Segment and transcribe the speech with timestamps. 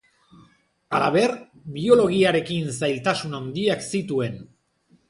[0.99, 1.35] Halaber,
[1.75, 4.43] biologiarekin zailtasun handiak zituen.